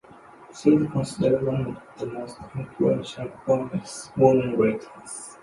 [0.59, 5.37] She is considered one of the most influential Burmese women writers.